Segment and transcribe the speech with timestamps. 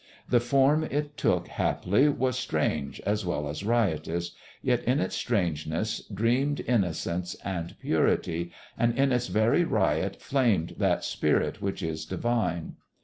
[0.27, 4.31] The form it took, haply, was strange as well as riotous,
[4.63, 11.03] yet in its strangeness dreamed innocence and purity, and in its very riot flamed that
[11.03, 12.77] spirit which is divine.